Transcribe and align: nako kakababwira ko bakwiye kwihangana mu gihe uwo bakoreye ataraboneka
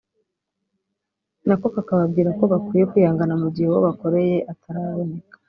nako 1.47 1.65
kakababwira 1.75 2.29
ko 2.39 2.43
bakwiye 2.51 2.83
kwihangana 2.91 3.33
mu 3.41 3.47
gihe 3.53 3.67
uwo 3.69 3.79
bakoreye 3.87 4.37
ataraboneka 4.51 5.35